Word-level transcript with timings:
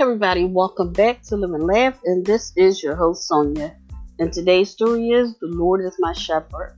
everybody, 0.00 0.46
welcome 0.46 0.90
back 0.94 1.20
to 1.20 1.36
Live 1.36 1.50
and 1.50 1.66
Laugh, 1.66 2.00
and 2.06 2.24
this 2.24 2.54
is 2.56 2.82
your 2.82 2.96
host 2.96 3.28
Sonia. 3.28 3.76
And 4.18 4.32
today's 4.32 4.70
story 4.70 5.10
is 5.10 5.36
The 5.40 5.48
Lord 5.48 5.84
is 5.84 5.94
My 5.98 6.14
Shepherd. 6.14 6.74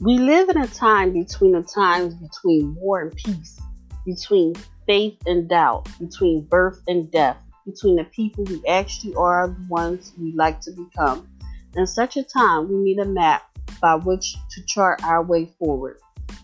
We 0.00 0.18
live 0.18 0.48
in 0.48 0.60
a 0.60 0.66
time 0.66 1.12
between 1.12 1.52
the 1.52 1.62
times 1.62 2.14
between 2.14 2.74
war 2.74 3.02
and 3.02 3.14
peace, 3.14 3.60
between 4.04 4.54
faith 4.84 5.16
and 5.26 5.48
doubt, 5.48 5.88
between 6.00 6.40
birth 6.46 6.82
and 6.88 7.08
death, 7.12 7.36
between 7.64 7.94
the 7.94 8.04
people 8.06 8.44
who 8.44 8.60
actually 8.66 9.14
are 9.14 9.46
the 9.46 9.66
ones 9.68 10.12
we 10.18 10.32
like 10.32 10.60
to 10.62 10.72
become. 10.72 11.28
In 11.76 11.86
such 11.86 12.16
a 12.16 12.24
time, 12.24 12.68
we 12.68 12.78
need 12.78 12.98
a 12.98 13.04
map 13.04 13.44
by 13.80 13.94
which 13.94 14.34
to 14.50 14.66
chart 14.66 15.04
our 15.04 15.22
way 15.22 15.52
forward. 15.56 15.98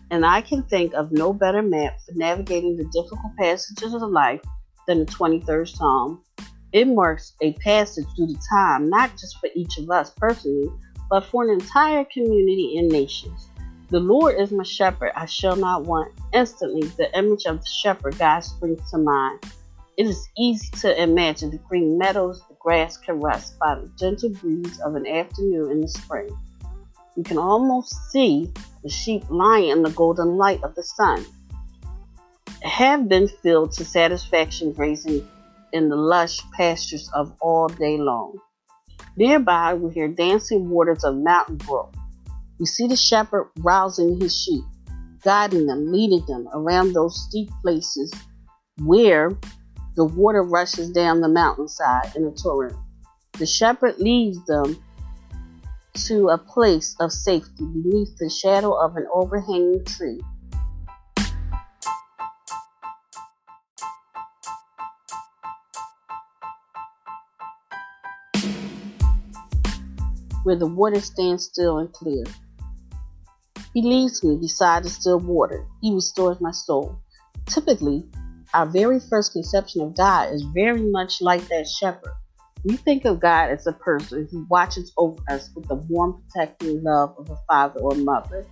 And 0.09 0.25
I 0.25 0.39
can 0.39 0.63
think 0.63 0.93
of 0.93 1.11
no 1.11 1.33
better 1.33 1.61
map 1.61 1.97
for 2.05 2.13
navigating 2.15 2.77
the 2.77 2.85
difficult 2.85 3.35
passages 3.37 3.93
of 3.93 4.03
life 4.03 4.39
than 4.87 4.99
the 4.99 5.05
23rd 5.05 5.67
Psalm. 5.67 6.23
It 6.71 6.87
marks 6.87 7.33
a 7.41 7.53
passage 7.53 8.05
through 8.15 8.27
the 8.27 8.41
time, 8.49 8.89
not 8.89 9.11
just 9.11 9.39
for 9.39 9.49
each 9.55 9.77
of 9.77 9.89
us 9.89 10.11
personally, 10.17 10.69
but 11.09 11.25
for 11.25 11.43
an 11.43 11.51
entire 11.51 12.05
community 12.05 12.77
and 12.77 12.89
nations. 12.89 13.49
The 13.89 13.99
Lord 13.99 14.39
is 14.39 14.51
my 14.51 14.63
shepherd, 14.63 15.11
I 15.15 15.27
shall 15.27 15.55
not 15.55 15.85
want. 15.85 16.11
Instantly, 16.33 16.87
the 16.97 17.15
image 17.15 17.45
of 17.45 17.59
the 17.59 17.67
shepherd 17.67 18.17
God 18.17 18.39
springs 18.39 18.89
to 18.89 18.97
mind. 18.97 19.43
It 19.97 20.07
is 20.07 20.27
easy 20.35 20.71
to 20.81 20.99
imagine 20.99 21.51
the 21.51 21.59
green 21.59 21.99
meadows, 21.99 22.41
the 22.49 22.55
grass 22.59 22.97
caressed 22.97 23.59
by 23.59 23.75
the 23.75 23.91
gentle 23.99 24.29
breeze 24.29 24.79
of 24.79 24.95
an 24.95 25.05
afternoon 25.05 25.69
in 25.69 25.81
the 25.81 25.87
spring. 25.87 26.35
You 27.15 27.23
can 27.23 27.37
almost 27.37 27.93
see 28.09 28.51
the 28.81 28.89
sheep 28.89 29.23
lying 29.29 29.69
in 29.69 29.83
the 29.83 29.91
golden 29.91 30.37
light 30.37 30.63
of 30.63 30.73
the 30.73 30.81
sun. 30.81 31.23
Have 32.63 33.09
been 33.09 33.27
filled 33.27 33.73
to 33.73 33.85
satisfaction 33.85 34.71
grazing 34.71 35.27
in 35.73 35.89
the 35.89 35.95
lush 35.95 36.39
pastures 36.51 37.09
of 37.13 37.35
all 37.41 37.67
day 37.67 37.97
long. 37.97 38.37
Nearby, 39.17 39.73
we 39.73 39.93
hear 39.93 40.07
dancing 40.07 40.69
waters 40.69 41.03
of 41.03 41.15
Mountain 41.15 41.57
Brook. 41.57 41.93
We 42.59 42.65
see 42.65 42.87
the 42.87 42.95
shepherd 42.95 43.51
rousing 43.59 44.19
his 44.19 44.35
sheep, 44.35 44.63
guiding 45.23 45.65
them, 45.65 45.91
leading 45.91 46.25
them 46.25 46.47
around 46.53 46.93
those 46.93 47.21
steep 47.27 47.49
places 47.61 48.13
where 48.79 49.31
the 49.95 50.05
water 50.05 50.41
rushes 50.41 50.89
down 50.91 51.21
the 51.21 51.27
mountainside 51.27 52.15
in 52.15 52.25
a 52.25 52.31
torrent. 52.31 52.75
The 53.39 53.45
shepherd 53.45 53.99
leads 53.99 54.43
them 54.45 54.81
to 56.05 56.29
a 56.29 56.37
place 56.37 56.95
of 56.99 57.11
safety 57.11 57.65
beneath 57.65 58.17
the 58.17 58.29
shadow 58.29 58.73
of 58.73 58.95
an 58.95 59.05
overhanging 59.13 59.83
tree. 59.85 60.21
Where 70.43 70.55
the 70.55 70.67
water 70.67 70.99
stands 70.99 71.45
still 71.45 71.77
and 71.77 71.91
clear. 71.93 72.23
He 73.73 73.81
leads 73.81 74.23
me 74.23 74.37
beside 74.37 74.83
the 74.83 74.89
still 74.89 75.19
water. 75.19 75.65
He 75.81 75.93
restores 75.93 76.39
my 76.39 76.51
soul. 76.51 76.99
Typically, 77.47 78.05
our 78.53 78.65
very 78.65 78.99
first 78.99 79.33
conception 79.33 79.81
of 79.81 79.95
God 79.95 80.31
is 80.31 80.43
very 80.53 80.81
much 80.81 81.21
like 81.21 81.47
that 81.47 81.67
shepherd. 81.67 82.13
We 82.63 82.77
think 82.77 83.03
of 83.05 83.19
God 83.19 83.49
as 83.49 83.67
a 83.67 83.73
person 83.73 84.27
who 84.31 84.45
watches 84.49 84.93
over 84.95 85.21
us 85.29 85.49
with 85.55 85.67
the 85.67 85.75
warm, 85.75 86.21
protecting 86.31 86.83
love 86.83 87.15
of 87.17 87.29
a 87.29 87.37
father 87.47 87.79
or 87.81 87.95
mother. 87.95 88.45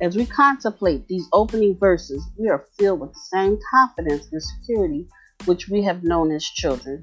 As 0.00 0.16
we 0.16 0.24
contemplate 0.24 1.08
these 1.08 1.28
opening 1.32 1.76
verses, 1.76 2.24
we 2.38 2.48
are 2.48 2.64
filled 2.78 3.00
with 3.00 3.12
the 3.12 3.20
same 3.20 3.58
confidence 3.70 4.28
and 4.32 4.42
security 4.42 5.08
which 5.44 5.68
we 5.68 5.82
have 5.82 6.04
known 6.04 6.32
as 6.32 6.44
children. 6.44 7.02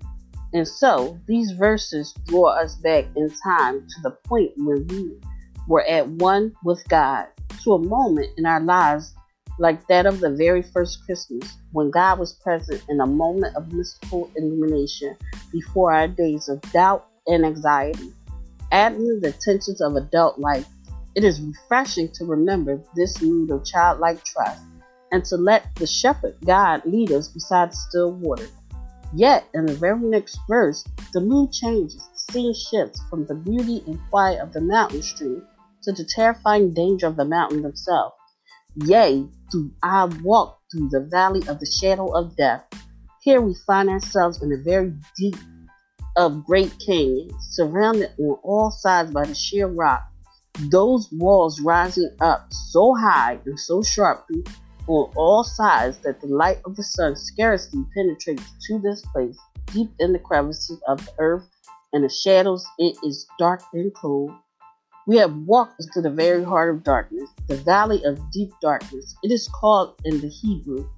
And 0.54 0.68
so, 0.68 1.20
these 1.28 1.52
verses 1.52 2.14
draw 2.26 2.48
us 2.48 2.76
back 2.76 3.06
in 3.16 3.30
time 3.44 3.82
to 3.82 4.02
the 4.04 4.12
point 4.26 4.52
where 4.56 4.80
we 4.80 5.20
were 5.68 5.84
at 5.84 6.08
one 6.08 6.54
with 6.64 6.88
God, 6.88 7.28
to 7.64 7.74
a 7.74 7.80
moment 7.80 8.30
in 8.38 8.46
our 8.46 8.62
lives 8.62 9.14
like 9.60 9.86
that 9.88 10.06
of 10.06 10.20
the 10.20 10.30
very 10.30 10.62
first 10.62 11.04
Christmas, 11.06 11.58
when 11.72 11.90
God 11.90 12.20
was 12.20 12.34
present 12.34 12.84
in 12.90 13.02
a 13.02 13.08
moment 13.08 13.56
of 13.56 13.74
mystical 13.74 14.30
illumination 14.36 15.18
before 15.52 15.92
our 15.92 16.08
days 16.08 16.48
of 16.48 16.62
doubt 16.74 17.08
and 17.26 17.46
anxiety. 17.46 18.14
Adding 18.72 19.20
the 19.22 19.32
tensions 19.32 19.82
of 19.82 19.96
adult 19.96 20.40
life, 20.40 20.68
it 21.16 21.24
is 21.24 21.42
refreshing 21.42 22.10
to 22.14 22.26
remember 22.26 22.82
this 22.96 23.22
mood 23.22 23.50
of 23.50 23.66
childlike 23.66 24.24
trust 24.24 24.62
and 25.12 25.24
to 25.26 25.38
let 25.38 25.74
the 25.76 25.88
shepherd 25.88 26.36
God 26.46 26.84
lead 26.86 27.12
us 27.12 27.28
beside 27.28 27.74
still 27.74 28.12
water. 28.12 28.48
Yet, 29.14 29.48
in 29.54 29.66
the 29.66 29.74
very 29.74 30.00
next 30.00 30.40
verse, 30.48 30.84
the 31.14 31.22
mood 31.22 31.52
changes. 31.52 31.96
The 31.96 32.34
scene 32.34 32.54
shifts 32.54 33.02
from 33.10 33.26
the 33.26 33.36
beauty 33.36 33.84
and 33.88 34.00
quiet 34.10 34.42
of 34.42 34.54
the 34.54 34.62
mountain 34.62 35.02
stream 35.02 35.44
to 35.84 35.92
the 35.94 36.04
terrifying 36.04 36.74
danger 36.74 37.08
of 37.08 37.16
the 37.16 37.26
mountain 37.26 37.62
themselves. 37.62 38.16
Yea, 38.76 39.26
do 39.52 39.72
I 39.82 40.06
walk 40.24 40.60
through 40.72 40.90
the 40.90 41.08
valley 41.10 41.42
of 41.48 41.60
the 41.60 41.66
shadow 41.66 42.12
of 42.16 42.36
death. 42.36 42.66
Here 43.22 43.42
we 43.42 43.56
find 43.66 43.90
ourselves 43.90 44.42
in 44.42 44.52
a 44.52 44.58
very 44.58 44.94
deep 45.18 45.38
of 46.16 46.46
great 46.46 46.74
canyon, 46.84 47.30
surrounded 47.52 48.12
on 48.20 48.38
all 48.44 48.72
sides 48.72 49.12
by 49.12 49.26
the 49.26 49.36
sheer 49.36 49.68
rock. 49.68 50.08
Those 50.72 51.10
walls 51.12 51.62
rising 51.62 52.10
up 52.20 52.48
so 52.52 52.96
high 52.96 53.40
and 53.46 53.60
so 53.60 53.84
sharply 53.84 54.44
on 54.88 55.12
all 55.16 55.44
sides 55.44 56.00
that 56.00 56.22
the 56.22 56.28
light 56.28 56.60
of 56.66 56.76
the 56.76 56.84
sun 56.84 57.16
scarcely 57.16 57.84
penetrates 57.96 58.44
to 58.68 58.80
this 58.80 59.02
place, 59.14 59.38
deep 59.68 59.92
in 60.00 60.14
the 60.14 60.20
crevices 60.20 60.82
of 60.88 61.06
the 61.06 61.12
earth 61.20 61.48
and 61.94 62.04
the 62.04 62.10
shadows, 62.10 62.66
it 62.80 62.98
is 63.04 63.28
dark 63.38 63.62
and 63.74 63.94
cold. 63.94 64.32
We 65.08 65.18
have 65.18 65.34
walked 65.34 65.82
into 65.82 66.02
the 66.02 66.14
very 66.14 66.44
heart 66.44 66.74
of 66.74 66.84
darkness, 66.84 67.30
the 67.48 67.56
valley 67.56 68.04
of 68.04 68.20
deep 68.32 68.52
darkness. 68.62 69.16
It 69.24 69.32
is 69.32 69.48
called 69.48 69.96
in 70.04 70.20
the 70.20 70.28
Hebrew. 70.28 70.90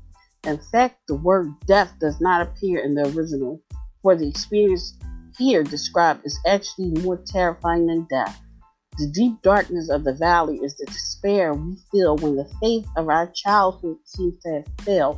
In 0.45 0.59
fact, 0.71 0.99
the 1.07 1.15
word 1.15 1.53
death 1.67 1.93
does 1.99 2.19
not 2.19 2.41
appear 2.41 2.79
in 2.79 2.95
the 2.95 3.07
original, 3.15 3.61
for 4.01 4.15
the 4.15 4.27
experience 4.27 4.97
here 5.37 5.63
described 5.63 6.25
is 6.25 6.39
actually 6.47 6.89
more 7.01 7.17
terrifying 7.17 7.85
than 7.85 8.07
death. 8.09 8.41
The 8.99 9.07
deep 9.07 9.41
darkness 9.43 9.89
of 9.89 10.03
the 10.03 10.13
valley 10.13 10.57
is 10.57 10.75
the 10.75 10.85
despair 10.85 11.53
we 11.53 11.77
feel 11.89 12.17
when 12.17 12.35
the 12.35 12.51
faith 12.59 12.85
of 12.97 13.07
our 13.07 13.27
childhood 13.27 13.95
seems 14.03 14.37
to 14.43 14.55
have 14.55 14.85
failed, 14.85 15.17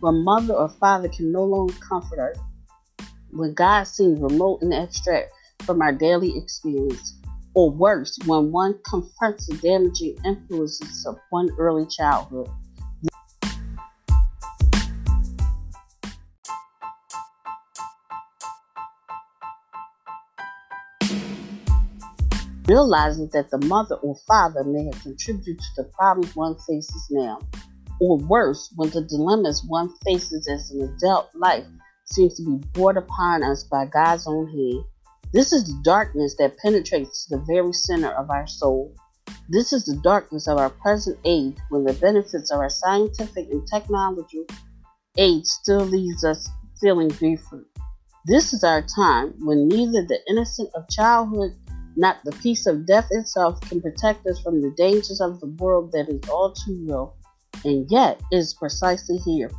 when 0.00 0.24
mother 0.24 0.54
or 0.54 0.70
father 0.70 1.10
can 1.10 1.30
no 1.30 1.44
longer 1.44 1.74
comfort 1.86 2.18
us, 2.18 2.38
when 3.30 3.52
God 3.52 3.82
seems 3.82 4.18
remote 4.18 4.62
and 4.62 4.72
abstract 4.72 5.30
from 5.60 5.82
our 5.82 5.92
daily 5.92 6.38
experience 6.38 7.20
or 7.52 7.70
worse, 7.70 8.18
when 8.24 8.50
one 8.50 8.80
confronts 8.88 9.46
the 9.46 9.58
damaging 9.58 10.16
influences 10.24 11.04
of 11.04 11.18
one 11.28 11.50
early 11.58 11.84
childhood. 11.84 12.48
Realizing 22.68 23.30
that 23.32 23.50
the 23.50 23.58
mother 23.66 23.96
or 23.96 24.16
father 24.26 24.62
may 24.64 24.84
have 24.84 25.02
contributed 25.02 25.58
to 25.58 25.68
the 25.78 25.84
problems 25.84 26.36
one 26.36 26.56
faces 26.66 27.06
now, 27.10 27.38
or 28.00 28.18
worse, 28.18 28.72
when 28.76 28.90
the 28.90 29.02
dilemmas 29.02 29.64
one 29.66 29.90
faces 30.04 30.46
as 30.48 30.70
an 30.70 30.82
adult 30.82 31.30
life 31.34 31.64
seems 32.04 32.34
to 32.36 32.44
be 32.44 32.64
brought 32.72 32.96
upon 32.96 33.42
us 33.42 33.64
by 33.64 33.86
God's 33.86 34.26
own 34.26 34.48
hand 34.48 34.84
this 35.30 35.52
is 35.52 35.64
the 35.64 35.78
darkness 35.82 36.36
that 36.38 36.56
penetrates 36.56 37.26
to 37.26 37.36
the 37.36 37.44
very 37.46 37.74
center 37.74 38.08
of 38.08 38.30
our 38.30 38.46
soul. 38.46 38.94
This 39.50 39.74
is 39.74 39.84
the 39.84 39.96
darkness 39.96 40.48
of 40.48 40.56
our 40.56 40.70
present 40.70 41.18
age 41.26 41.54
when 41.68 41.84
the 41.84 41.92
benefits 41.92 42.50
of 42.50 42.60
our 42.60 42.70
scientific 42.70 43.50
and 43.50 43.66
technological 43.66 44.46
age 45.18 45.44
still 45.44 45.84
leaves 45.84 46.24
us 46.24 46.48
feeling 46.80 47.08
different. 47.08 47.66
This 48.24 48.54
is 48.54 48.64
our 48.64 48.80
time 48.80 49.34
when 49.40 49.68
neither 49.68 50.02
the 50.02 50.18
innocence 50.30 50.70
of 50.74 50.88
childhood 50.88 51.54
nor 51.98 52.14
the 52.24 52.30
peace 52.30 52.66
of 52.66 52.86
death 52.86 53.08
itself 53.10 53.60
can 53.62 53.82
protect 53.82 54.24
us 54.28 54.40
from 54.40 54.62
the 54.62 54.70
dangers 54.76 55.20
of 55.20 55.40
the 55.40 55.48
world 55.58 55.90
that 55.90 56.08
is 56.08 56.28
all 56.30 56.52
too 56.52 56.84
real. 56.86 57.16
And 57.64 57.90
yet, 57.90 58.20
it 58.30 58.36
is 58.36 58.54
precisely 58.54 59.16
here, 59.16 59.50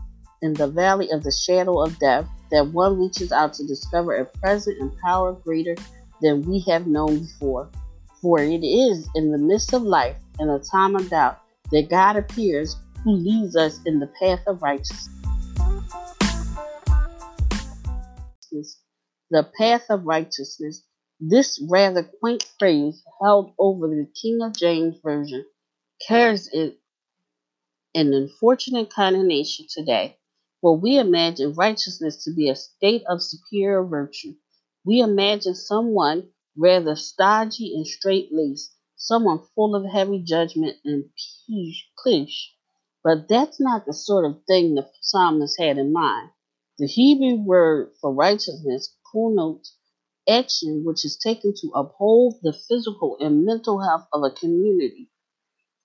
in 0.42 0.54
the 0.54 0.70
valley 0.70 1.12
of 1.12 1.22
the 1.22 1.34
shadow 1.34 1.84
of 1.84 2.00
death, 2.00 2.30
that 2.52 2.72
one 2.72 2.98
reaches 2.98 3.34
out 3.34 3.52
to 3.56 3.68
discover 3.68 4.16
a 4.16 4.26
present 4.26 4.80
and 4.80 4.98
power 5.00 5.34
greater 5.34 5.76
than 6.22 6.42
we 6.44 6.64
have 6.70 6.88
known 6.88 7.20
before. 7.20 7.70
For 8.22 8.40
it 8.40 8.64
is 8.64 9.10
in 9.16 9.32
the 9.32 9.38
midst 9.38 9.74
of 9.74 9.84
life 9.84 10.16
and 10.40 10.50
a 10.50 10.60
time 10.60 10.96
of 10.96 11.10
doubt 11.10 11.42
that 11.74 11.90
God 11.90 12.16
appears 12.16 12.78
who 13.04 13.16
leads 13.16 13.58
us 13.58 13.82
in 13.86 14.00
the 14.00 14.10
path 14.22 14.40
of 14.48 14.62
righteousness. 14.62 15.10
The 19.30 19.48
path 19.58 19.84
of 19.90 20.06
righteousness. 20.06 20.86
This 21.20 21.60
rather 21.70 22.04
quaint 22.04 22.44
phrase 22.60 23.04
held 23.22 23.54
over 23.60 23.88
the 23.88 24.08
King 24.22 24.42
of 24.44 24.56
James 24.56 24.98
Version 25.04 25.46
carries 26.08 26.50
it 26.54 26.80
an 27.96 28.14
unfortunate 28.14 28.90
connotation 28.92 29.66
today 29.70 30.18
For 30.62 30.78
we 30.78 30.98
imagine 30.98 31.54
righteousness 31.54 32.24
to 32.26 32.34
be 32.34 32.50
a 32.50 32.56
state 32.56 33.04
of 33.10 33.24
superior 33.24 33.84
virtue. 33.84 34.36
We 34.86 35.02
imagine 35.02 35.56
someone 35.56 36.32
rather 36.58 36.96
stodgy 36.96 37.76
and 37.76 37.88
straight 37.88 38.30
laced, 38.34 38.74
someone 38.98 39.40
full 39.56 39.76
of 39.76 39.86
heavy 39.86 40.22
judgment 40.24 40.78
and 40.86 41.10
cliché. 41.50 42.30
But 43.04 43.28
that's 43.30 43.60
not 43.60 43.86
the 43.86 43.94
sort 43.94 44.26
of 44.26 44.44
thing 44.48 44.76
the 44.76 44.90
psalmist 45.02 45.60
had 45.60 45.78
in 45.78 45.94
mind. 45.94 46.32
The 46.78 46.88
Hebrew 46.88 47.36
word 47.44 47.94
for 48.02 48.14
righteousness 48.14 48.96
connotes 49.12 49.78
action 50.30 50.84
which 50.86 51.04
is 51.06 51.18
taken 51.18 51.54
to 51.62 51.72
uphold 51.76 52.36
the 52.42 52.54
physical 52.54 53.18
and 53.20 53.46
mental 53.46 53.82
health 53.82 54.08
of 54.14 54.24
a 54.24 54.32
community. 54.32 55.10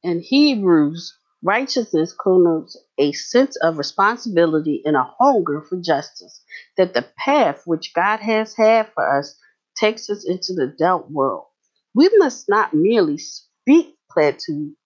In 0.03 0.21
Hebrews, 0.21 1.17
righteousness 1.43 2.15
connotes 2.19 2.77
a 2.99 3.13
sense 3.13 3.57
of 3.57 3.79
responsibility 3.79 4.83
and 4.85 4.97
a 4.97 5.11
hunger 5.19 5.63
for 5.63 5.77
justice, 5.81 6.43
that 6.77 6.95
the 6.95 7.07
path 7.19 7.63
which 7.67 7.93
God 7.95 8.21
has 8.21 8.55
had 8.55 8.91
for 8.95 9.19
us 9.19 9.39
takes 9.77 10.09
us 10.11 10.29
into 10.29 10.55
the 10.55 10.73
adult 10.75 11.11
world. 11.11 11.47
We 11.95 12.11
must 12.17 12.49
not 12.49 12.75
merely 12.75 13.19
speak 13.19 13.97
platitudes 14.11 14.77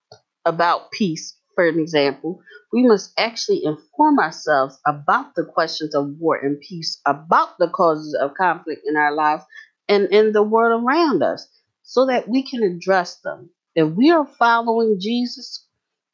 about 0.45 0.91
peace, 0.91 1.38
for 1.59 1.67
an 1.67 1.81
example. 1.81 2.41
We 2.73 2.85
must 2.85 3.13
actually 3.19 3.65
inform 3.65 4.21
ourselves 4.21 4.79
about 4.87 5.35
the 5.35 5.45
questions 5.45 5.93
of 5.93 6.11
war 6.21 6.37
and 6.37 6.61
peace, 6.61 7.01
about 7.05 7.59
the 7.59 7.69
causes 7.69 8.15
of 8.15 8.35
conflict 8.35 8.83
in 8.87 8.97
our 8.97 9.13
lives 9.13 9.43
and 9.89 10.07
in 10.13 10.31
the 10.31 10.45
world 10.45 10.85
around 10.85 11.25
us, 11.25 11.49
so 11.83 12.07
that 12.07 12.29
we 12.29 12.45
can 12.45 12.63
address 12.63 13.17
them. 13.25 13.51
If 13.75 13.93
we 13.97 14.13
are 14.13 14.25
following 14.25 15.01
Jesus' 15.01 15.67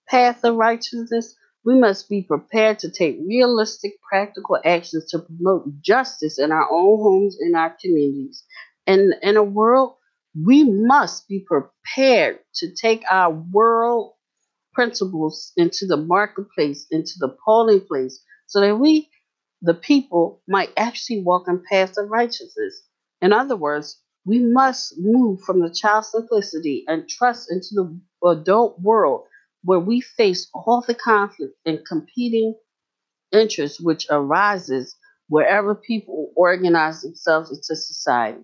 path 0.08 0.42
of 0.44 0.56
righteousness, 0.56 1.36
we 1.62 1.78
must 1.78 2.08
be 2.08 2.22
prepared 2.22 2.78
to 2.78 2.90
take 2.90 3.18
realistic, 3.26 4.00
practical 4.00 4.58
actions 4.64 5.10
to 5.10 5.18
promote 5.18 5.78
justice 5.82 6.38
in 6.38 6.52
our 6.52 6.68
own 6.72 7.02
homes, 7.02 7.36
in 7.38 7.54
our 7.54 7.76
communities. 7.82 8.44
And 8.86 9.14
in 9.20 9.36
a 9.36 9.44
world, 9.44 9.96
we 10.42 10.64
must 10.64 11.28
be 11.28 11.40
prepared 11.46 12.38
to 12.54 12.74
take 12.74 13.02
our 13.10 13.30
world 13.30 14.14
principles 14.74 15.52
into 15.56 15.86
the 15.86 15.96
marketplace, 15.96 16.86
into 16.90 17.14
the 17.18 17.36
polling 17.44 17.80
place, 17.80 18.22
so 18.46 18.60
that 18.60 18.76
we, 18.76 19.08
the 19.62 19.74
people, 19.74 20.42
might 20.48 20.70
actually 20.76 21.22
walk 21.22 21.48
in 21.48 21.62
paths 21.70 21.98
of 21.98 22.10
righteousness. 22.10 22.82
In 23.22 23.32
other 23.32 23.56
words, 23.56 24.00
we 24.26 24.38
must 24.38 24.94
move 24.98 25.40
from 25.42 25.60
the 25.60 25.70
child 25.70 26.04
simplicity 26.06 26.84
and 26.88 27.08
trust 27.08 27.50
into 27.50 27.68
the 27.72 28.28
adult 28.28 28.80
world 28.80 29.24
where 29.62 29.80
we 29.80 30.00
face 30.00 30.48
all 30.54 30.82
the 30.86 30.94
conflict 30.94 31.54
and 31.64 31.86
competing 31.86 32.54
interests 33.32 33.80
which 33.80 34.06
arises 34.10 34.96
wherever 35.28 35.74
people 35.74 36.32
organize 36.36 37.02
themselves 37.02 37.50
into 37.50 37.74
society. 37.80 38.42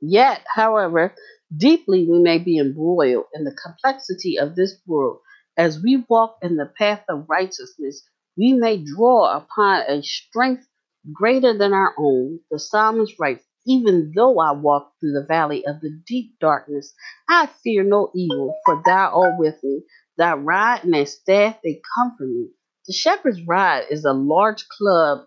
Yet, 0.00 0.44
however, 0.54 1.14
deeply 1.56 2.06
we 2.08 2.18
may 2.20 2.38
be 2.38 2.58
embroiled 2.58 3.26
in 3.34 3.44
the 3.44 3.54
complexity 3.54 4.38
of 4.38 4.56
this 4.56 4.76
world. 4.86 5.18
As 5.56 5.82
we 5.82 6.04
walk 6.08 6.38
in 6.42 6.56
the 6.56 6.72
path 6.78 7.04
of 7.08 7.28
righteousness, 7.28 8.02
we 8.36 8.54
may 8.54 8.78
draw 8.78 9.36
upon 9.36 9.82
a 9.88 10.02
strength 10.02 10.66
greater 11.12 11.56
than 11.56 11.72
our 11.72 11.94
own. 11.98 12.40
The 12.50 12.58
psalmist 12.58 13.14
writes, 13.18 13.44
Even 13.66 14.12
though 14.14 14.38
I 14.38 14.52
walk 14.52 14.92
through 15.00 15.12
the 15.12 15.26
valley 15.26 15.66
of 15.66 15.80
the 15.80 15.90
deep 16.06 16.38
darkness, 16.40 16.94
I 17.28 17.46
fear 17.62 17.82
no 17.82 18.10
evil, 18.14 18.54
for 18.64 18.82
thou 18.84 19.10
art 19.20 19.38
with 19.38 19.62
me. 19.62 19.82
Thy 20.16 20.34
rod 20.34 20.84
and 20.84 20.94
thy 20.94 21.04
staff, 21.04 21.58
they 21.62 21.80
comfort 21.96 22.28
me. 22.28 22.48
The 22.86 22.92
shepherd's 22.92 23.42
rod 23.46 23.84
is 23.90 24.04
a 24.04 24.12
large 24.12 24.66
club, 24.68 25.26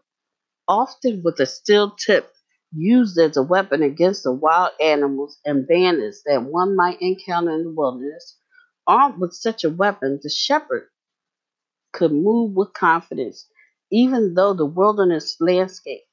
often 0.67 1.21
with 1.23 1.39
a 1.39 1.45
steel 1.45 1.91
tip 1.91 2.31
used 2.75 3.17
as 3.17 3.37
a 3.37 3.43
weapon 3.43 3.81
against 3.81 4.23
the 4.23 4.33
wild 4.33 4.71
animals 4.79 5.39
and 5.45 5.67
bandits 5.67 6.23
that 6.25 6.43
one 6.43 6.75
might 6.75 7.01
encounter 7.01 7.51
in 7.51 7.63
the 7.63 7.71
wilderness. 7.71 8.37
Armed 8.87 9.19
with 9.19 9.33
such 9.33 9.63
a 9.63 9.69
weapon, 9.69 10.19
the 10.21 10.29
shepherd 10.29 10.89
could 11.93 12.11
move 12.11 12.53
with 12.53 12.73
confidence, 12.73 13.47
even 13.91 14.33
though 14.33 14.53
the 14.53 14.65
wilderness 14.65 15.37
landscape. 15.39 16.03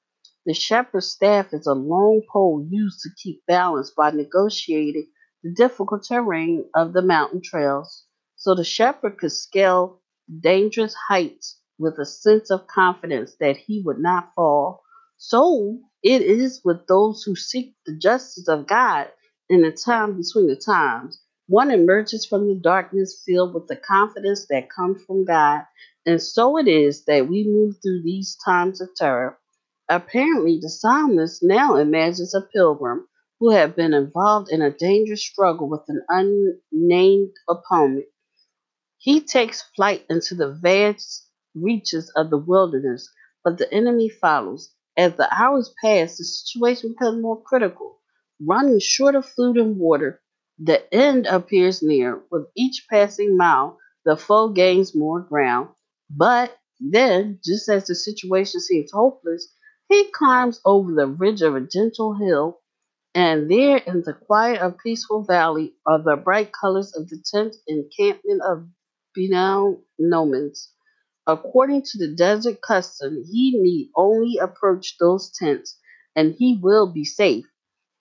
The 0.47 0.55
shepherd's 0.55 1.09
staff 1.09 1.53
is 1.53 1.67
a 1.67 1.75
long 1.75 2.23
pole 2.33 2.67
used 2.69 3.01
to 3.03 3.11
keep 3.23 3.45
balance 3.47 3.93
by 3.97 4.11
negotiating 4.11 5.09
the 5.43 5.53
difficult 5.53 6.05
terrain 6.05 6.69
of 6.75 6.93
the 6.93 7.03
mountain 7.03 7.43
trails, 7.43 8.07
so 8.37 8.55
the 8.55 8.65
shepherd 8.65 9.19
could 9.19 9.33
scale 9.33 10.01
dangerous 10.41 10.95
heights 11.09 11.61
with 11.79 11.99
a 11.99 12.07
sense 12.07 12.51
of 12.51 12.67
confidence 12.67 13.37
that 13.41 13.57
he 13.57 13.83
would 13.85 13.99
not 13.99 14.33
fall. 14.35 14.83
So 15.17 15.81
it 16.03 16.23
is 16.23 16.61
with 16.65 16.87
those 16.87 17.23
who 17.23 17.37
seek 17.37 17.75
the 17.87 17.97
justice 17.97 18.49
of 18.49 18.67
God 18.67 19.09
in 19.49 19.63
the 19.63 19.73
time 19.73 20.17
between 20.17 20.49
the 20.49 20.57
times. 20.57 21.21
One 21.47 21.71
emerges 21.71 22.27
from 22.27 22.49
the 22.49 22.61
darkness 22.61 23.23
filled 23.27 23.55
with 23.55 23.69
the 23.69 23.77
confidence 23.77 24.47
that 24.49 24.71
comes 24.71 25.03
from 25.05 25.25
God. 25.25 25.63
And 26.07 26.23
so 26.23 26.59
it 26.59 26.69
is 26.69 27.05
that 27.05 27.29
we 27.29 27.45
move 27.47 27.77
through 27.83 28.03
these 28.03 28.37
times 28.45 28.81
of 28.81 28.91
terror. 28.97 29.39
Apparently, 29.89 30.59
the 30.61 30.71
psalmist 30.71 31.43
now 31.43 31.77
imagines 31.77 32.35
a 32.35 32.41
pilgrim 32.41 33.07
who 33.41 33.51
had 33.51 33.77
been 33.77 33.95
involved 33.95 34.51
in 34.51 34.63
a 34.63 34.71
dangerous 34.71 35.25
struggle 35.25 35.69
with 35.69 35.83
an 35.89 36.03
unnamed 36.09 37.33
opponent. 37.49 38.07
He 38.99 39.21
takes 39.21 39.63
flight 39.77 40.07
into 40.09 40.35
the 40.35 40.53
vast 40.53 41.29
reaches 41.55 42.11
of 42.17 42.31
the 42.31 42.39
wilderness, 42.39 43.11
but 43.45 43.59
the 43.59 43.73
enemy 43.73 44.09
follows. 44.09 44.73
As 44.97 45.17
the 45.17 45.29
hours 45.35 45.75
pass, 45.83 46.19
the 46.19 46.25
situation 46.25 46.93
becomes 46.93 47.23
more 47.23 47.41
critical. 47.43 48.01
Running 48.41 48.81
short 48.81 49.15
of 49.15 49.25
food 49.27 49.57
and 49.57 49.79
water, 49.79 50.21
the 50.59 50.93
end 50.95 51.27
appears 51.27 51.83
near. 51.83 52.23
With 52.31 52.47
each 52.57 52.87
passing 52.91 53.37
mile, 53.37 53.79
the 54.05 54.17
foe 54.17 54.49
gains 54.49 54.95
more 54.95 55.21
ground. 55.21 55.71
But 56.11 56.59
then, 56.81 57.41
just 57.45 57.69
as 57.69 57.87
the 57.87 57.95
situation 57.95 58.61
seems 58.61 58.91
hopeless, 58.93 59.55
he 59.89 60.11
climbs 60.11 60.61
over 60.65 60.93
the 60.93 61.07
ridge 61.07 61.43
of 61.43 61.55
a 61.55 61.61
gentle 61.61 62.15
hill, 62.15 62.61
and 63.15 63.51
there 63.51 63.79
in 63.79 64.03
the 64.03 64.15
quiet 64.15 64.61
of 64.61 64.79
peaceful 64.79 65.23
valley 65.25 65.75
are 65.87 66.03
the 66.03 66.17
bright 66.17 66.53
colors 66.53 66.95
of 66.97 67.09
the 67.09 67.23
tent 67.25 67.57
encampment 67.67 68.43
of 68.43 68.67
Bedouin 69.15 69.83
nomads. 69.99 70.73
According 71.27 71.83
to 71.83 71.99
the 71.99 72.15
desert 72.15 72.61
custom, 72.61 73.23
he 73.31 73.57
need 73.57 73.91
only 73.95 74.39
approach 74.39 74.97
those 74.99 75.31
tents 75.31 75.79
and 76.17 76.35
he 76.35 76.59
will 76.61 76.93
be 76.93 77.05
safe. 77.05 77.47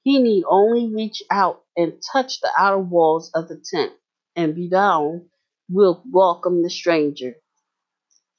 He 0.04 0.20
need 0.22 0.44
only 0.48 0.94
reach 0.94 1.22
out 1.30 1.64
and 1.78 2.02
touch 2.12 2.42
the 2.42 2.52
outer 2.58 2.80
walls 2.80 3.30
of 3.36 3.48
the 3.48 3.64
tent, 3.64 3.94
and 4.36 4.56
Bidal 4.56 5.28
will 5.70 6.04
welcome 6.12 6.64
the 6.64 6.70
stranger. 6.72 7.36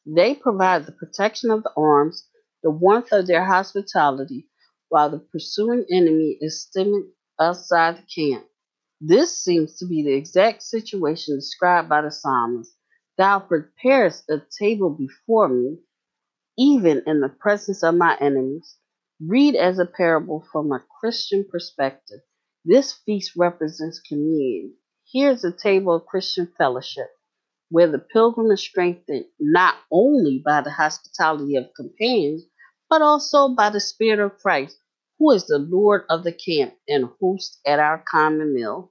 They 0.05 0.35
provide 0.35 0.87
the 0.87 0.93
protection 0.93 1.53
of 1.53 1.63
the 1.63 1.73
arms, 1.77 2.29
the 2.65 2.71
warmth 2.71 3.13
of 3.13 3.29
their 3.29 3.45
hospitality, 3.45 4.49
while 4.89 5.11
the 5.11 5.21
pursuing 5.21 5.87
enemy 5.91 6.39
is 6.41 6.63
stemming 6.63 7.13
outside 7.39 7.99
the 7.99 8.03
camp. 8.03 8.47
This 9.01 9.39
seems 9.39 9.79
to 9.79 9.87
be 9.87 10.03
the 10.03 10.15
exact 10.15 10.65
situation 10.65 11.37
described 11.37 11.89
by 11.89 12.03
the 12.03 12.11
psalmist. 12.11 12.75
Thou 13.23 13.39
preparest 13.39 14.29
a 14.29 14.43
table 14.59 14.91
before 14.91 15.49
me, 15.49 15.79
even 16.59 17.05
in 17.07 17.21
the 17.21 17.29
presence 17.29 17.85
of 17.85 17.95
my 17.95 18.17
enemies. 18.21 18.79
Read 19.21 19.55
as 19.55 19.79
a 19.79 19.87
parable 19.87 20.45
from 20.51 20.73
a 20.73 20.85
Christian 20.99 21.47
perspective. 21.49 22.19
This 22.65 22.93
feast 22.93 23.37
represents 23.37 24.01
communion. 24.01 24.75
Here's 25.13 25.45
a 25.45 25.53
table 25.53 25.95
of 25.95 26.07
Christian 26.07 26.53
fellowship 26.59 27.11
where 27.69 27.87
the 27.87 28.01
pilgrim 28.01 28.51
is 28.51 28.61
strengthened 28.61 29.27
not 29.39 29.77
only 29.93 30.43
by 30.45 30.61
the 30.61 30.73
hospitality 30.73 31.55
of 31.55 31.73
companions, 31.77 32.43
but 32.91 33.03
also 33.03 33.51
by 33.51 33.71
the 33.71 33.79
Spirit 33.79 34.19
of 34.19 34.37
Christ, 34.39 34.77
who 35.21 35.31
is 35.31 35.47
the 35.47 35.59
Lord 35.59 36.07
of 36.11 36.25
the 36.25 36.33
camp 36.33 36.75
and 36.89 37.09
host 37.21 37.61
at 37.65 37.79
our 37.79 38.03
common 38.05 38.53
meal. 38.53 38.91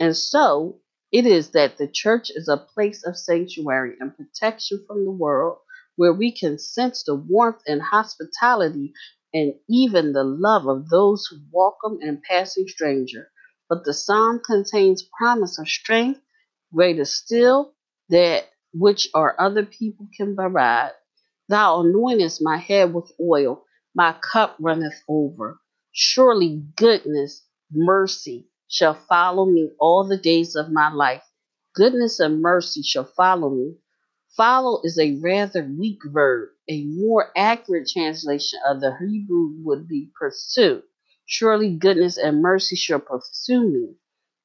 And 0.00 0.16
so, 0.16 0.80
it 1.12 1.26
is 1.26 1.50
that 1.50 1.78
the 1.78 1.88
church 1.88 2.30
is 2.30 2.48
a 2.48 2.56
place 2.56 3.04
of 3.04 3.16
sanctuary 3.18 3.94
and 4.00 4.16
protection 4.16 4.84
from 4.86 5.04
the 5.04 5.10
world 5.10 5.58
where 5.96 6.12
we 6.12 6.32
can 6.32 6.58
sense 6.58 7.02
the 7.04 7.14
warmth 7.14 7.62
and 7.66 7.82
hospitality 7.82 8.92
and 9.34 9.54
even 9.68 10.12
the 10.12 10.24
love 10.24 10.66
of 10.66 10.88
those 10.88 11.26
who 11.26 11.38
welcome 11.52 11.98
and 12.02 12.22
passing 12.22 12.66
stranger. 12.68 13.30
But 13.68 13.84
the 13.84 13.94
psalm 13.94 14.40
contains 14.44 15.08
promise 15.18 15.58
of 15.58 15.68
strength, 15.68 16.20
greater 16.74 17.04
still, 17.04 17.74
that 18.10 18.44
which 18.72 19.08
our 19.14 19.34
other 19.40 19.64
people 19.64 20.08
can 20.16 20.36
provide. 20.36 20.92
Thou 21.48 21.82
anointest 21.82 22.40
my 22.42 22.56
head 22.58 22.94
with 22.94 23.12
oil, 23.20 23.64
my 23.94 24.14
cup 24.32 24.56
runneth 24.60 25.02
over. 25.08 25.60
Surely 25.92 26.64
goodness, 26.76 27.44
mercy, 27.72 28.48
shall 28.68 28.94
follow 28.94 29.46
me 29.46 29.70
all 29.80 30.04
the 30.04 30.18
days 30.18 30.56
of 30.56 30.70
my 30.70 30.92
life. 30.92 31.24
Goodness 31.74 32.20
and 32.20 32.42
mercy 32.42 32.82
shall 32.82 33.04
follow 33.04 33.50
me 33.50 33.76
Follow 34.36 34.82
is 34.84 34.98
a 34.98 35.16
rather 35.20 35.64
weak 35.64 36.00
verb. 36.04 36.50
A 36.68 36.84
more 36.84 37.32
accurate 37.36 37.88
translation 37.88 38.60
of 38.66 38.80
the 38.80 38.96
Hebrew 38.98 39.54
would 39.64 39.88
be 39.88 40.12
pursue. 40.14 40.82
Surely 41.26 41.74
goodness 41.76 42.18
and 42.18 42.42
mercy 42.42 42.76
shall 42.76 43.00
pursue 43.00 43.68
me. 43.68 43.96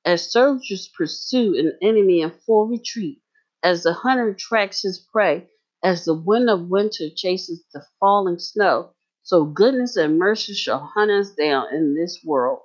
As 0.06 0.32
soldiers 0.32 0.88
pursue 0.88 1.56
an 1.58 1.78
enemy 1.82 2.22
in 2.22 2.32
full 2.32 2.68
retreat, 2.68 3.22
as 3.62 3.84
the 3.84 3.94
hunter 3.94 4.34
tracks 4.34 4.84
his 4.84 5.00
prey, 5.00 5.50
as 5.84 6.06
the 6.06 6.16
wind 6.16 6.50
of 6.50 6.70
winter 6.70 7.10
chases 7.14 7.64
the 7.74 7.86
falling 8.00 8.40
snow, 8.40 8.94
so 9.22 9.46
goodness 9.46 9.98
and 9.98 10.18
mercy 10.18 10.54
shall 10.54 10.80
hunt 10.96 11.12
us 11.12 11.32
down 11.36 11.74
in 11.74 11.94
this 11.94 12.24
world. 12.24 12.62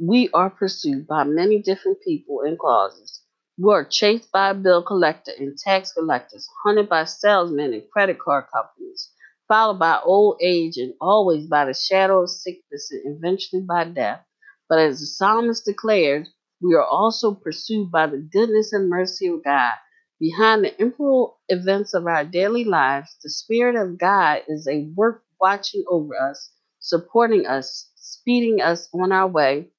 We 0.00 0.28
are 0.34 0.50
pursued 0.50 1.06
by 1.06 1.22
many 1.22 1.62
different 1.62 2.00
people 2.02 2.40
and 2.40 2.58
causes. 2.58 3.22
We 3.56 3.72
are 3.72 3.84
chased 3.84 4.32
by 4.32 4.50
a 4.50 4.54
bill 4.54 4.82
collector 4.82 5.30
and 5.38 5.56
tax 5.56 5.92
collectors, 5.92 6.48
hunted 6.64 6.88
by 6.88 7.04
salesmen 7.04 7.72
and 7.72 7.88
credit 7.92 8.18
card 8.18 8.46
companies, 8.52 9.12
followed 9.46 9.78
by 9.78 10.00
old 10.02 10.38
age 10.42 10.78
and 10.78 10.94
always 11.00 11.46
by 11.46 11.66
the 11.66 11.74
shadow 11.74 12.22
of 12.22 12.30
sickness 12.30 12.90
and 12.90 13.16
eventually 13.16 13.62
by 13.62 13.84
death. 13.84 14.26
But 14.68 14.80
as 14.80 14.98
the 14.98 15.06
psalmist 15.06 15.64
declares, 15.64 16.28
we 16.60 16.74
are 16.74 16.84
also 16.84 17.32
pursued 17.32 17.92
by 17.92 18.08
the 18.08 18.18
goodness 18.18 18.72
and 18.72 18.88
mercy 18.88 19.28
of 19.28 19.44
God. 19.44 19.74
Behind 20.18 20.64
the 20.64 20.70
temporal 20.72 21.38
events 21.48 21.94
of 21.94 22.06
our 22.08 22.24
daily 22.24 22.64
lives, 22.64 23.16
the 23.22 23.30
Spirit 23.30 23.76
of 23.76 23.96
God 23.96 24.42
is 24.48 24.66
a 24.66 24.90
work 24.96 25.22
watching 25.40 25.84
over 25.88 26.16
us, 26.20 26.50
supporting 26.80 27.46
us, 27.46 27.92
speeding 27.94 28.60
us 28.60 28.88
on 28.92 29.12
our 29.12 29.28
way. 29.28 29.70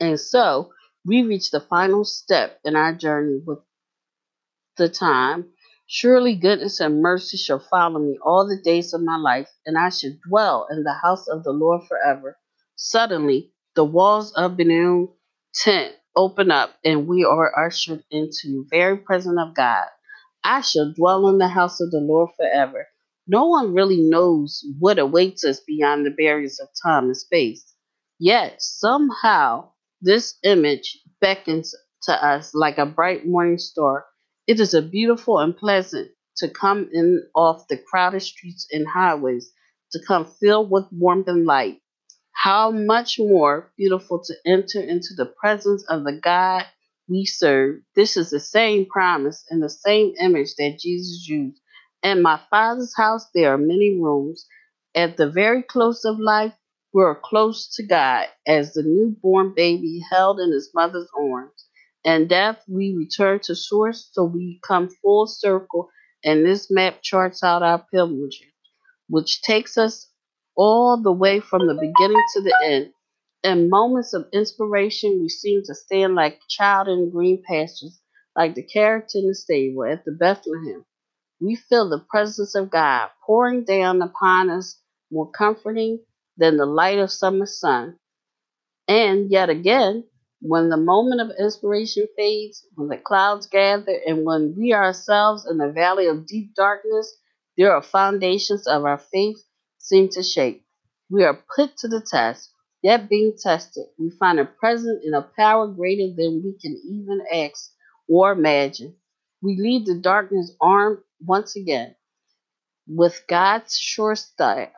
And 0.00 0.18
so, 0.18 0.72
we 1.04 1.22
reach 1.22 1.50
the 1.50 1.60
final 1.60 2.04
step 2.04 2.60
in 2.64 2.76
our 2.76 2.94
journey 2.94 3.40
with 3.44 3.58
the 4.76 4.88
time. 4.88 5.46
Surely 5.86 6.34
goodness 6.34 6.80
and 6.80 7.02
mercy 7.02 7.36
shall 7.36 7.58
follow 7.60 8.00
me 8.00 8.18
all 8.24 8.46
the 8.46 8.60
days 8.62 8.94
of 8.94 9.02
my 9.02 9.16
life, 9.16 9.50
and 9.66 9.76
I 9.78 9.90
shall 9.90 10.12
dwell 10.26 10.66
in 10.70 10.82
the 10.82 10.94
house 10.94 11.28
of 11.28 11.44
the 11.44 11.52
Lord 11.52 11.82
forever. 11.86 12.38
Suddenly, 12.76 13.52
the 13.74 13.84
walls 13.84 14.32
of 14.32 14.56
Bedouin 14.56 15.08
tent 15.54 15.94
open 16.16 16.50
up, 16.50 16.74
and 16.84 17.06
we 17.06 17.24
are 17.24 17.66
ushered 17.66 18.02
into 18.10 18.48
the 18.48 18.66
very 18.70 18.96
presence 18.96 19.38
of 19.38 19.54
God. 19.54 19.86
I 20.42 20.62
shall 20.62 20.92
dwell 20.92 21.28
in 21.28 21.38
the 21.38 21.48
house 21.48 21.80
of 21.80 21.90
the 21.90 22.00
Lord 22.00 22.30
forever. 22.36 22.88
No 23.26 23.46
one 23.46 23.74
really 23.74 24.00
knows 24.00 24.64
what 24.78 24.98
awaits 24.98 25.44
us 25.44 25.60
beyond 25.60 26.04
the 26.04 26.10
barriers 26.10 26.60
of 26.60 26.68
time 26.82 27.04
and 27.04 27.16
space. 27.16 27.74
Yet, 28.18 28.60
somehow, 28.60 29.70
this 30.04 30.38
image 30.44 30.98
beckons 31.20 31.74
to 32.02 32.12
us 32.12 32.54
like 32.54 32.78
a 32.78 32.86
bright 32.86 33.26
morning 33.26 33.58
star. 33.58 34.04
It 34.46 34.60
is 34.60 34.74
a 34.74 34.82
beautiful 34.82 35.38
and 35.38 35.56
pleasant 35.56 36.10
to 36.36 36.48
come 36.48 36.88
in 36.92 37.22
off 37.34 37.66
the 37.68 37.78
crowded 37.78 38.20
streets 38.20 38.66
and 38.70 38.86
highways, 38.86 39.50
to 39.92 40.00
come 40.06 40.26
filled 40.26 40.70
with 40.70 40.84
warmth 40.92 41.28
and 41.28 41.46
light. 41.46 41.80
How 42.32 42.70
much 42.70 43.18
more 43.18 43.72
beautiful 43.76 44.22
to 44.24 44.34
enter 44.44 44.80
into 44.80 45.14
the 45.16 45.26
presence 45.26 45.84
of 45.88 46.04
the 46.04 46.20
God 46.22 46.66
we 47.08 47.24
serve. 47.24 47.80
This 47.94 48.16
is 48.16 48.30
the 48.30 48.40
same 48.40 48.86
promise 48.86 49.44
and 49.50 49.62
the 49.62 49.70
same 49.70 50.14
image 50.20 50.54
that 50.56 50.78
Jesus 50.78 51.28
used. 51.28 51.60
In 52.02 52.22
my 52.22 52.40
Father's 52.50 52.94
house, 52.96 53.26
there 53.34 53.52
are 53.52 53.58
many 53.58 53.98
rooms. 54.00 54.46
At 54.94 55.16
the 55.16 55.28
very 55.28 55.62
close 55.62 56.04
of 56.04 56.18
life, 56.18 56.54
we 56.94 57.02
are 57.02 57.20
close 57.20 57.74
to 57.74 57.82
God 57.82 58.28
as 58.46 58.72
the 58.72 58.84
newborn 58.84 59.52
baby 59.54 60.00
held 60.12 60.38
in 60.38 60.52
his 60.52 60.70
mother's 60.72 61.08
arms. 61.18 61.66
In 62.04 62.28
death, 62.28 62.62
we 62.68 62.94
return 62.94 63.40
to 63.44 63.56
source, 63.56 64.08
so 64.12 64.22
we 64.22 64.60
come 64.62 64.88
full 65.02 65.26
circle, 65.26 65.90
and 66.24 66.46
this 66.46 66.70
map 66.70 67.02
charts 67.02 67.42
out 67.42 67.64
our 67.64 67.84
pilgrimage, 67.92 68.40
which 69.08 69.42
takes 69.42 69.76
us 69.76 70.08
all 70.56 71.02
the 71.02 71.10
way 71.10 71.40
from 71.40 71.66
the 71.66 71.74
beginning 71.74 72.22
to 72.34 72.42
the 72.42 72.54
end. 72.62 72.92
In 73.42 73.68
moments 73.68 74.14
of 74.14 74.28
inspiration, 74.32 75.18
we 75.20 75.28
seem 75.28 75.62
to 75.64 75.74
stand 75.74 76.14
like 76.14 76.34
a 76.34 76.48
child 76.48 76.86
in 76.86 77.10
green 77.10 77.42
pastures, 77.42 78.00
like 78.36 78.54
the 78.54 78.62
character 78.62 79.18
in 79.18 79.26
the 79.26 79.34
stable 79.34 79.84
at 79.84 80.04
the 80.04 80.12
Bethlehem. 80.12 80.84
We 81.40 81.56
feel 81.56 81.88
the 81.88 82.04
presence 82.08 82.54
of 82.54 82.70
God 82.70 83.08
pouring 83.26 83.64
down 83.64 84.00
upon 84.00 84.48
us, 84.48 84.78
more 85.10 85.28
comforting 85.30 85.98
than 86.36 86.56
the 86.56 86.66
light 86.66 86.98
of 86.98 87.10
summer 87.10 87.46
sun. 87.46 87.98
And 88.88 89.30
yet 89.30 89.50
again, 89.50 90.04
when 90.40 90.68
the 90.68 90.76
moment 90.76 91.20
of 91.20 91.36
inspiration 91.38 92.06
fades, 92.16 92.66
when 92.74 92.88
the 92.88 92.98
clouds 92.98 93.46
gather, 93.46 93.98
and 94.06 94.24
when 94.24 94.54
we 94.58 94.74
ourselves 94.74 95.46
in 95.50 95.58
the 95.58 95.72
valley 95.72 96.06
of 96.06 96.26
deep 96.26 96.54
darkness, 96.54 97.16
there 97.56 97.72
are 97.74 97.82
foundations 97.82 98.66
of 98.66 98.84
our 98.84 98.98
faith 98.98 99.38
seem 99.78 100.08
to 100.10 100.22
shake. 100.22 100.64
We 101.10 101.24
are 101.24 101.42
put 101.56 101.76
to 101.78 101.88
the 101.88 102.00
test, 102.00 102.50
yet 102.82 103.08
being 103.08 103.34
tested. 103.40 103.84
We 103.98 104.10
find 104.10 104.38
a 104.38 104.44
presence 104.44 105.02
in 105.04 105.14
a 105.14 105.22
power 105.22 105.68
greater 105.68 106.08
than 106.14 106.42
we 106.44 106.56
can 106.60 106.80
even 106.84 107.22
ask 107.32 107.70
or 108.08 108.32
imagine. 108.32 108.96
We 109.42 109.56
leave 109.58 109.86
the 109.86 109.98
darkness 110.00 110.54
armed 110.60 110.98
once 111.20 111.56
again 111.56 111.94
with 112.86 113.22
God's 113.28 113.78
sure 113.78 114.14
staff 114.16 114.70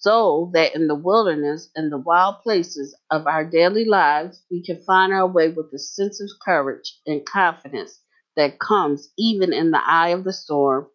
so 0.00 0.50
that 0.54 0.74
in 0.74 0.88
the 0.88 0.94
wilderness 0.94 1.70
and 1.76 1.92
the 1.92 1.98
wild 1.98 2.40
places 2.42 2.96
of 3.10 3.26
our 3.26 3.44
daily 3.44 3.84
lives, 3.84 4.42
we 4.50 4.62
can 4.64 4.82
find 4.84 5.12
our 5.12 5.26
way 5.26 5.50
with 5.50 5.66
a 5.74 5.78
sense 5.78 6.22
of 6.22 6.30
courage 6.44 6.98
and 7.06 7.26
confidence 7.26 8.00
that 8.36 8.58
comes 8.58 9.10
even 9.18 9.52
in 9.52 9.70
the 9.70 9.82
eye 9.84 10.08
of 10.08 10.24
the 10.24 10.32
storm. 10.32 10.88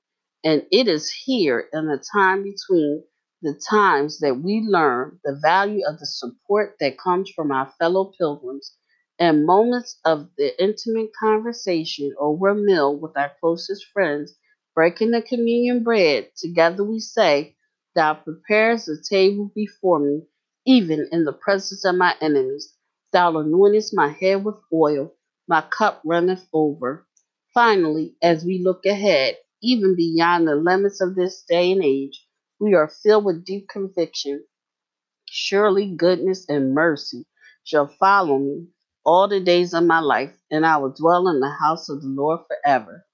And 0.44 0.66
it 0.72 0.88
is 0.88 1.12
here 1.12 1.66
in 1.72 1.86
the 1.88 2.04
time 2.14 2.44
between 2.44 3.04
the 3.44 3.60
times 3.70 4.20
that 4.22 4.42
we 4.44 4.62
learn 4.68 5.20
the 5.24 5.40
value 5.40 5.84
of 5.88 6.00
the 6.00 6.08
support 6.08 6.78
that 6.80 6.98
comes 6.98 7.30
from 7.30 7.52
our 7.52 7.72
fellow 7.80 8.12
pilgrims 8.18 8.76
and 9.20 9.46
moments 9.46 10.00
of 10.06 10.30
the 10.38 10.62
intimate 10.64 11.12
conversation 11.20 12.14
over 12.20 12.50
a 12.50 12.56
meal 12.56 12.98
with 13.00 13.16
our 13.18 13.32
closest 13.40 13.86
friends, 13.94 14.34
breaking 14.74 15.12
the 15.12 15.22
communion 15.22 15.84
bread, 15.84 16.30
together 16.38 16.84
we 16.84 17.00
say, 17.00 17.56
Thou 17.96 18.16
preparest 18.16 18.90
a 18.90 18.98
table 19.02 19.52
before 19.56 20.00
me, 20.00 20.24
even 20.66 21.10
in 21.12 21.26
the 21.26 21.34
presence 21.34 21.86
of 21.86 21.96
my 21.96 22.16
enemies. 22.22 22.76
Thou 23.14 23.34
anointest 23.34 23.94
my 23.94 24.10
head 24.10 24.46
with 24.46 24.58
oil, 24.74 25.14
my 25.48 25.62
cup 25.62 26.02
runneth 26.06 26.48
over. 26.54 27.08
Finally, 27.54 28.18
as 28.22 28.46
we 28.46 28.60
look 28.60 28.86
ahead, 28.86 29.38
even 29.64 29.96
beyond 29.96 30.48
the 30.48 30.56
limits 30.56 31.02
of 31.02 31.16
this 31.16 31.44
day 31.50 31.72
and 31.72 31.84
age, 31.84 32.28
we 32.60 32.76
are 32.76 32.90
filled 32.90 33.26
with 33.26 33.46
deep 33.46 33.68
conviction. 33.70 34.46
Surely 35.30 35.96
goodness 35.96 36.46
and 36.50 36.74
mercy 36.76 37.26
shall 37.64 37.88
follow 37.88 38.40
me 38.40 38.68
all 39.06 39.28
the 39.28 39.40
days 39.40 39.74
of 39.74 39.84
my 39.84 40.00
life, 40.00 40.36
and 40.52 40.66
I 40.66 40.78
will 40.78 40.92
dwell 40.94 41.28
in 41.30 41.40
the 41.40 41.50
house 41.50 41.90
of 41.90 42.02
the 42.02 42.08
Lord 42.10 42.42
forever. 42.48 43.06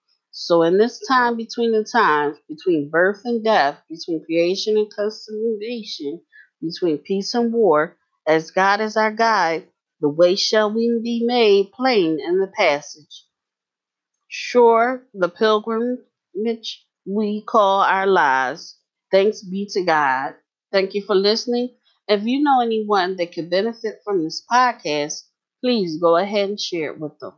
So, 0.44 0.64
in 0.64 0.80
this 0.80 1.00
time 1.08 1.38
between 1.38 1.72
the 1.72 1.84
times, 1.84 2.40
between 2.50 2.90
birth 2.90 3.22
and 3.26 3.44
death, 3.44 3.80
between 3.88 4.26
creation 4.26 4.76
and 4.76 4.92
consummation, 4.92 6.22
between 6.60 6.98
peace 6.98 7.36
and 7.36 7.54
war, 7.54 7.96
as 8.26 8.50
God 8.50 8.82
is 8.82 8.98
our 8.98 9.12
guide, 9.12 9.68
the 10.00 10.10
way 10.10 10.36
shall 10.36 10.74
we 10.74 11.00
be 11.04 11.24
made 11.24 11.72
plain 11.74 12.20
in 12.20 12.40
the 12.40 12.48
passage. 12.48 13.26
Sure, 14.30 15.08
the 15.14 15.30
pilgrimage 15.30 16.88
we 17.06 17.42
call 17.44 17.82
our 17.82 18.08
lives. 18.08 18.80
Thanks 19.12 19.44
be 19.44 19.68
to 19.74 19.84
God. 19.84 20.34
Thank 20.72 20.96
you 20.96 21.04
for 21.04 21.14
listening. 21.14 21.76
If 22.08 22.24
you 22.24 22.42
know 22.42 22.62
anyone 22.62 23.16
that 23.18 23.32
could 23.32 23.52
benefit 23.52 24.02
from 24.04 24.24
this 24.24 24.44
podcast, 24.52 25.24
please 25.64 25.98
go 26.00 26.18
ahead 26.18 26.50
and 26.50 26.60
share 26.60 26.94
it 26.94 27.00
with 27.00 27.20
them. 27.20 27.34